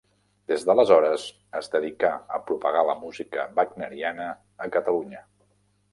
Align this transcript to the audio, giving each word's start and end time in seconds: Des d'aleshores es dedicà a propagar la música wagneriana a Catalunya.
Des 0.51 0.63
d'aleshores 0.67 1.25
es 1.59 1.69
dedicà 1.75 2.11
a 2.37 2.41
propagar 2.49 2.83
la 2.89 2.97
música 3.05 3.47
wagneriana 3.61 4.29
a 4.67 4.71
Catalunya. 4.79 5.27